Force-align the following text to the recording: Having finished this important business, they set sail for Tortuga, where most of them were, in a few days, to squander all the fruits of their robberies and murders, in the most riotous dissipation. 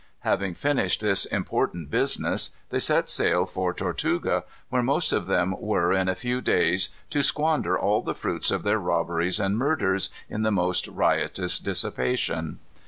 Having 0.21 0.55
finished 0.55 1.01
this 1.01 1.25
important 1.27 1.91
business, 1.91 2.55
they 2.71 2.79
set 2.79 3.07
sail 3.07 3.45
for 3.45 3.71
Tortuga, 3.71 4.45
where 4.69 4.81
most 4.81 5.13
of 5.13 5.27
them 5.27 5.53
were, 5.59 5.93
in 5.93 6.09
a 6.09 6.15
few 6.15 6.41
days, 6.41 6.89
to 7.11 7.21
squander 7.21 7.77
all 7.77 8.01
the 8.01 8.15
fruits 8.15 8.49
of 8.49 8.63
their 8.63 8.79
robberies 8.79 9.39
and 9.39 9.59
murders, 9.59 10.09
in 10.27 10.41
the 10.41 10.49
most 10.51 10.87
riotous 10.87 11.59
dissipation. 11.59 12.57